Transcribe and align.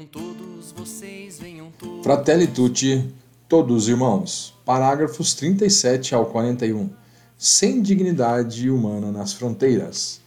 Venham 0.00 0.06
todos 0.06 0.72
vocês, 0.72 1.38
venham 1.38 1.70
todos. 1.78 2.02
Fratelli 2.02 2.46
tutti, 2.46 3.12
todos 3.46 3.86
irmãos. 3.86 4.54
Parágrafos 4.64 5.34
37 5.34 6.14
ao 6.14 6.24
41. 6.24 6.88
Sem 7.36 7.82
dignidade 7.82 8.70
humana 8.70 9.12
nas 9.12 9.34
fronteiras. 9.34 10.18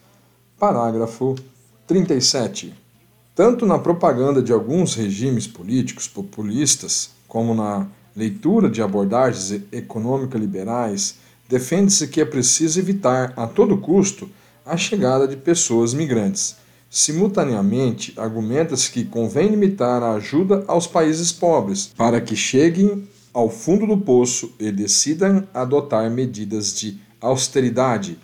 Parágrafo 0.59 1.35
37. 1.87 2.71
Tanto 3.33 3.65
na 3.65 3.79
propaganda 3.79 4.43
de 4.43 4.53
alguns 4.53 4.93
regimes 4.93 5.47
políticos 5.47 6.07
populistas, 6.07 7.09
como 7.27 7.55
na 7.55 7.87
leitura 8.15 8.69
de 8.69 8.79
abordagens 8.79 9.59
econômica 9.71 10.37
liberais, 10.37 11.15
defende-se 11.49 12.07
que 12.09 12.21
é 12.21 12.25
preciso 12.25 12.79
evitar 12.79 13.33
a 13.35 13.47
todo 13.47 13.79
custo 13.79 14.29
a 14.63 14.77
chegada 14.77 15.27
de 15.27 15.35
pessoas 15.35 15.95
migrantes. 15.95 16.61
Simultaneamente, 16.95 18.13
argumenta-se 18.17 18.91
que 18.91 19.03
convém 19.03 19.49
limitar 19.49 20.03
a 20.03 20.11
ajuda 20.13 20.63
aos 20.67 20.85
países 20.85 21.31
pobres 21.31 21.87
para 21.97 22.21
que 22.21 22.35
cheguem 22.35 23.09
ao 23.33 23.49
fundo 23.49 23.87
do 23.87 23.97
poço 23.97 24.53
e 24.59 24.71
decidam 24.71 25.47
adotar 25.55 26.07
medidas 26.11 26.71
de 26.71 27.01
austeridade. 27.19 28.19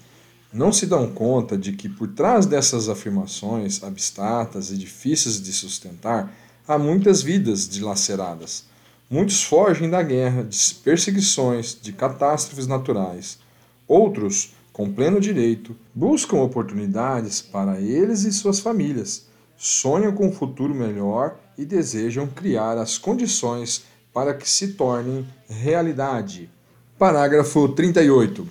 Não 0.54 0.72
se 0.72 0.86
dão 0.86 1.12
conta 1.12 1.58
de 1.58 1.73
que 1.73 1.90
por 1.90 2.09
trás 2.09 2.45
dessas 2.45 2.90
afirmações 2.90 3.84
abstratas 3.84 4.70
e 4.70 4.78
difíceis 4.78 5.42
de 5.42 5.52
sustentar 5.52 6.31
há 6.67 6.78
muitas 6.78 7.23
vidas 7.23 7.67
dilaceradas. 7.67 8.66
Muitos 9.09 9.42
fogem 9.42 9.90
da 9.90 10.04
guerra, 10.04 10.44
de 10.44 10.76
perseguições, 10.84 11.76
de 11.81 11.92
catástrofes 11.92 12.67
naturais. 12.67 13.40
Outros, 13.88 14.54
com 14.79 14.89
pleno 14.89 15.19
direito, 15.19 15.75
buscam 15.93 16.38
oportunidades 16.38 17.41
para 17.41 17.81
eles 17.81 18.23
e 18.23 18.31
suas 18.31 18.61
famílias, 18.61 19.25
sonham 19.57 20.13
com 20.13 20.27
um 20.27 20.31
futuro 20.31 20.73
melhor 20.73 21.38
e 21.58 21.66
desejam 21.66 22.25
criar 22.25 22.77
as 22.77 22.97
condições 22.97 23.83
para 24.13 24.33
que 24.33 24.49
se 24.49 24.69
tornem 24.75 25.27
realidade. 25.49 26.49
Parágrafo 26.97 27.67
38. 27.67 28.47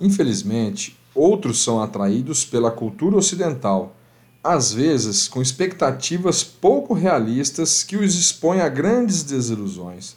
Infelizmente, 0.00 0.96
outros 1.12 1.64
são 1.64 1.82
atraídos 1.82 2.44
pela 2.44 2.70
cultura 2.70 3.16
ocidental 3.16 3.96
às 4.44 4.72
vezes 4.72 5.26
com 5.26 5.42
expectativas 5.42 6.44
pouco 6.44 6.94
realistas 6.94 7.82
que 7.82 7.96
os 7.96 8.14
expõem 8.14 8.60
a 8.60 8.68
grandes 8.68 9.24
desilusões. 9.24 10.14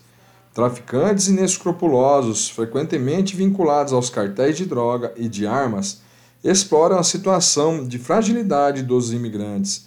Traficantes 0.57 1.27
inescrupulosos, 1.27 2.49
frequentemente 2.49 3.35
vinculados 3.35 3.93
aos 3.93 4.09
cartéis 4.09 4.57
de 4.57 4.65
droga 4.65 5.13
e 5.15 5.29
de 5.29 5.45
armas, 5.45 6.01
exploram 6.43 6.97
a 6.97 7.03
situação 7.03 7.87
de 7.87 7.99
fragilidade 7.99 8.81
dos 8.81 9.13
imigrantes, 9.13 9.85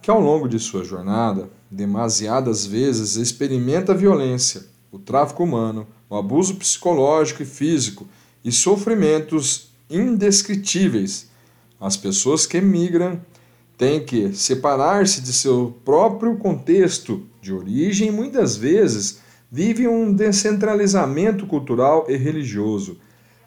que 0.00 0.08
ao 0.08 0.20
longo 0.20 0.48
de 0.48 0.60
sua 0.60 0.84
jornada, 0.84 1.50
demasiadas 1.68 2.64
vezes 2.64 3.16
experimenta 3.16 3.92
violência, 3.92 4.64
o 4.92 4.98
tráfico 5.00 5.42
humano, 5.42 5.88
o 6.08 6.14
abuso 6.14 6.54
psicológico 6.54 7.42
e 7.42 7.44
físico 7.44 8.06
e 8.44 8.52
sofrimentos 8.52 9.72
indescritíveis. 9.90 11.28
As 11.80 11.96
pessoas 11.96 12.46
que 12.46 12.60
migram 12.60 13.20
tem 13.76 14.06
que 14.06 14.32
separar-se 14.32 15.20
de 15.20 15.32
seu 15.32 15.76
próprio 15.84 16.36
contexto 16.36 17.26
de 17.42 17.52
origem 17.52 18.06
e 18.06 18.12
muitas 18.12 18.56
vezes 18.56 19.25
vive 19.50 19.86
um 19.86 20.12
descentralizamento 20.12 21.46
cultural 21.46 22.06
e 22.08 22.16
religioso. 22.16 22.98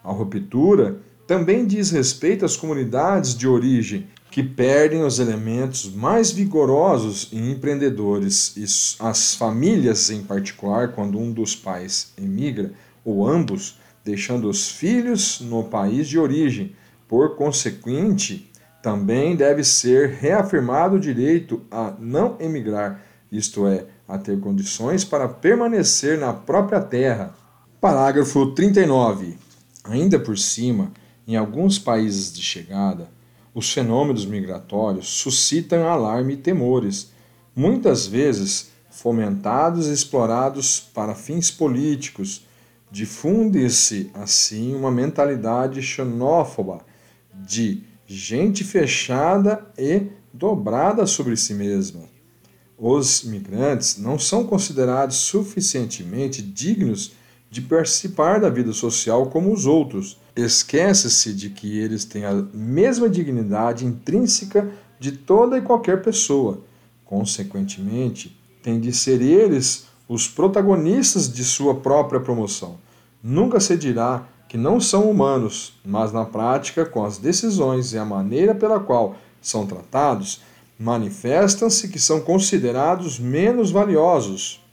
A 0.04 0.12
ruptura 0.12 1.00
também 1.28 1.66
diz 1.66 1.92
respeito 1.92 2.46
às 2.46 2.58
comunidades 2.58 3.36
de 3.36 3.48
origem, 3.48 4.08
que 4.32 4.44
perdem 4.44 5.04
os 5.04 5.20
elementos 5.20 5.92
mais 5.92 6.32
vigorosos 6.32 7.30
em 7.34 7.52
empreendedores 7.52 8.56
e 8.56 8.64
as 9.04 9.36
famílias, 9.36 10.10
em 10.10 10.24
particular, 10.24 10.90
quando 10.90 11.20
um 11.20 11.32
dos 11.32 11.56
pais 11.56 12.14
emigra, 12.18 12.72
ou 13.04 13.28
ambos, 13.28 13.80
deixando 14.04 14.50
os 14.50 14.70
filhos 14.70 15.42
no 15.42 15.64
país 15.64 16.08
de 16.08 16.20
origem. 16.20 16.76
Por 17.08 17.36
consequente, 17.36 18.50
também 18.84 19.36
deve 19.36 19.64
ser 19.64 20.10
reafirmado 20.20 20.96
o 20.96 21.00
direito 21.00 21.62
a 21.70 21.94
não 22.00 22.38
emigrar, 22.40 23.04
isto 23.32 23.68
é, 23.68 23.86
a 24.10 24.18
ter 24.18 24.40
condições 24.40 25.06
para 25.06 25.30
permanecer 25.30 26.18
na 26.18 26.34
própria 26.34 26.82
terra. 26.82 27.36
Parágrafo 27.80 28.48
39. 28.48 29.38
Ainda 29.84 30.20
por 30.20 30.36
cima, 30.36 30.92
em 31.28 31.36
alguns 31.36 31.78
países 31.78 32.34
de 32.34 32.42
chegada, 32.42 33.08
os 33.54 33.72
fenômenos 33.72 34.26
migratórios 34.26 35.08
suscitam 35.08 35.88
alarme 35.88 36.34
e 36.34 36.38
temores, 36.38 37.12
muitas 37.56 38.08
vezes 38.08 38.72
fomentados 38.90 39.88
e 39.88 39.94
explorados 39.94 40.80
para 40.80 41.14
fins 41.14 41.52
políticos. 41.52 42.46
Difunde-se 42.92 44.10
assim 44.16 44.76
uma 44.76 44.90
mentalidade 44.90 45.84
xenófoba 45.84 46.82
de 47.34 47.84
gente 48.08 48.64
fechada 48.64 49.64
e 49.78 50.08
dobrada 50.34 51.06
sobre 51.06 51.38
si 51.38 51.54
mesma. 51.54 52.19
Os 52.80 53.24
migrantes 53.24 53.98
não 53.98 54.18
são 54.18 54.46
considerados 54.46 55.18
suficientemente 55.18 56.42
dignos 56.42 57.12
de 57.52 57.62
participar 57.62 58.40
da 58.40 58.50
vida 58.50 58.72
social 58.72 59.26
como 59.26 59.52
os 59.52 59.66
outros. 59.66 60.18
Esquece-se 60.34 61.34
de 61.34 61.50
que 61.50 61.78
eles 61.78 62.06
têm 62.06 62.24
a 62.24 62.34
mesma 62.54 63.10
dignidade 63.10 63.86
intrínseca 63.86 64.72
de 64.98 65.12
toda 65.12 65.58
e 65.58 65.62
qualquer 65.62 66.02
pessoa. 66.02 66.62
Consequentemente, 67.04 68.40
têm 68.64 68.80
de 68.80 68.94
ser 68.94 69.22
eles 69.22 69.88
os 70.08 70.28
protagonistas 70.28 71.32
de 71.32 71.44
sua 71.44 71.76
própria 71.76 72.20
promoção. 72.20 72.78
Nunca 73.22 73.60
se 73.60 73.76
dirá 73.76 74.26
que 74.48 74.58
não 74.58 74.80
são 74.80 75.10
humanos, 75.10 75.74
mas 75.84 76.14
na 76.14 76.24
prática, 76.24 76.86
com 76.86 77.04
as 77.04 77.18
decisões 77.18 77.92
e 77.92 77.98
a 77.98 78.06
maneira 78.06 78.56
pela 78.56 78.80
qual 78.80 79.18
são 79.42 79.66
tratados, 79.68 80.42
manifestam-se 80.80 81.90
que 81.90 82.00
são 82.00 82.22
considerados 82.22 83.20
menos 83.20 83.70
valiosos, 83.70 84.64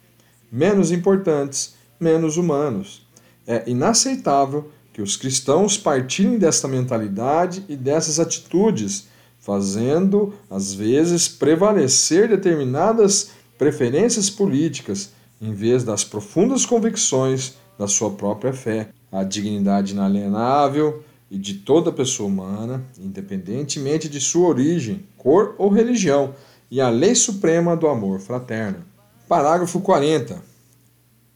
menos 0.50 0.92
importantes, 0.92 1.74
menos 1.98 2.36
humanos. 2.36 3.04
É 3.44 3.68
inaceitável 3.68 4.70
que 4.92 5.02
os 5.02 5.16
cristãos 5.16 5.76
partilhem 5.76 6.38
desta 6.38 6.68
mentalidade 6.68 7.64
e 7.68 7.76
dessas 7.76 8.20
atitudes, 8.20 9.08
fazendo, 9.40 10.32
às 10.48 10.72
vezes, 10.72 11.28
prevalecer 11.28 12.28
determinadas 12.28 13.30
preferências 13.58 14.30
políticas 14.30 15.10
em 15.40 15.52
vez 15.52 15.82
das 15.82 16.04
profundas 16.04 16.64
convicções 16.64 17.54
da 17.78 17.86
sua 17.86 18.10
própria 18.10 18.52
fé 18.52 18.88
a 19.10 19.22
dignidade 19.22 19.92
inalienável 19.92 21.04
e 21.30 21.38
de 21.38 21.54
toda 21.54 21.92
pessoa 21.92 22.28
humana, 22.28 22.84
independentemente 22.98 24.08
de 24.08 24.20
sua 24.20 24.48
origem, 24.48 25.04
cor 25.16 25.54
ou 25.58 25.68
religião, 25.68 26.34
e 26.70 26.80
a 26.80 26.88
lei 26.88 27.14
suprema 27.14 27.76
do 27.76 27.86
amor 27.86 28.20
fraterno. 28.20 28.84
Parágrafo 29.28 29.80
40. 29.80 30.42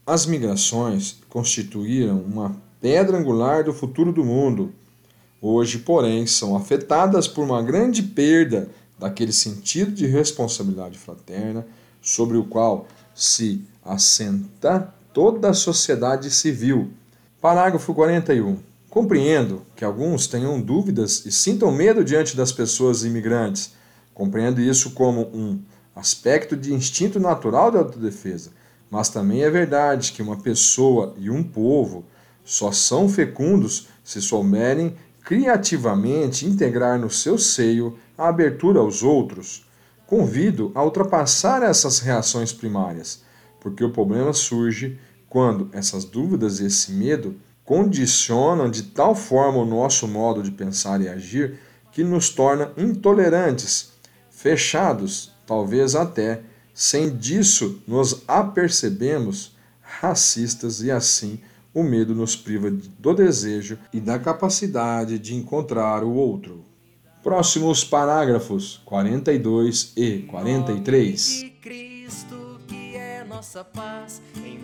As 0.06 0.26
migrações 0.26 1.18
constituíram 1.28 2.20
uma 2.20 2.56
pedra 2.80 3.16
angular 3.16 3.64
do 3.64 3.72
futuro 3.72 4.12
do 4.12 4.24
mundo. 4.24 4.72
Hoje, 5.40 5.78
porém, 5.78 6.26
são 6.26 6.56
afetadas 6.56 7.26
por 7.26 7.44
uma 7.44 7.62
grande 7.62 8.02
perda 8.02 8.68
daquele 8.98 9.32
sentido 9.32 9.92
de 9.92 10.06
responsabilidade 10.06 10.98
fraterna 10.98 11.66
sobre 12.02 12.36
o 12.36 12.44
qual 12.44 12.86
se 13.14 13.64
assenta 13.84 14.92
toda 15.12 15.50
a 15.50 15.54
sociedade 15.54 16.30
civil 16.30 16.90
Parágrafo 17.40 17.94
41. 17.94 18.69
Compreendo 18.90 19.64
que 19.76 19.84
alguns 19.84 20.26
tenham 20.26 20.60
dúvidas 20.60 21.24
e 21.24 21.30
sintam 21.30 21.70
medo 21.70 22.02
diante 22.02 22.36
das 22.36 22.50
pessoas 22.50 23.04
imigrantes. 23.04 23.72
Compreendo 24.12 24.60
isso 24.60 24.90
como 24.90 25.22
um 25.32 25.62
aspecto 25.94 26.56
de 26.56 26.75
instinto 26.75 27.20
natural 27.20 27.70
de 27.70 27.76
autodefesa. 27.76 28.50
Mas 28.90 29.08
também 29.08 29.44
é 29.44 29.50
verdade 29.50 30.10
que 30.10 30.20
uma 30.20 30.37
pessoa 30.37 31.14
e 31.16 31.31
um 31.31 31.40
povo 31.40 32.04
só 32.44 32.72
são 32.72 33.08
fecundos 33.08 33.87
se 34.02 34.20
souberem 34.20 34.96
criativamente 35.25 36.44
integrar 36.44 36.98
no 36.98 37.08
seu 37.08 37.38
seio 37.38 37.96
a 38.19 38.26
abertura 38.26 38.81
aos 38.81 39.04
outros. 39.04 39.64
Convido 40.04 40.72
a 40.75 40.82
ultrapassar 40.82 41.62
essas 41.62 42.00
reações 42.00 42.52
primárias, 42.52 43.22
porque 43.60 43.84
o 43.84 43.93
problema 43.93 44.32
surge 44.32 44.98
quando 45.28 45.70
essas 45.72 46.04
dúvidas 46.04 46.58
e 46.58 46.66
esse 46.66 46.90
medo 46.90 47.36
condicionam 47.70 48.69
de 48.69 48.82
tal 48.82 49.14
forma 49.14 49.58
o 49.58 49.64
nosso 49.64 50.08
modo 50.08 50.43
de 50.43 50.50
pensar 50.50 51.00
e 51.00 51.08
agir 51.08 51.61
que 51.93 52.02
nos 52.02 52.28
torna 52.28 52.72
intolerantes, 52.76 53.93
fechados, 54.28 55.31
talvez 55.46 55.94
até, 55.94 56.43
sem 56.75 57.17
disso 57.17 57.81
nos 57.87 58.25
apercebemos, 58.26 59.56
racistas 59.81 60.82
e 60.82 60.90
assim 60.90 61.38
o 61.72 61.84
medo 61.84 62.12
nos 62.12 62.34
priva 62.34 62.72
do 62.72 63.14
desejo 63.14 63.78
e 63.93 64.00
da 64.00 64.19
capacidade 64.19 65.17
de 65.17 65.37
encontrar 65.37 66.02
o 66.02 66.12
outro. 66.12 66.64
Próximos 67.22 67.84
parágrafos 67.84 68.82
42 68.84 69.93
e 69.96 70.22
43. 70.22 71.52
Cristo 71.62 72.58
que 72.67 72.96
é 72.96 73.22
nossa 73.22 73.62
paz. 73.62 74.20
Em 74.44 74.58